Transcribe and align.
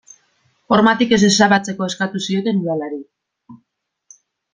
Hormatik 0.77 1.11
ez 1.17 1.19
ezabatzeko 1.27 1.89
eskatu 1.89 2.21
zioten 2.29 2.63
udalari. 2.65 2.99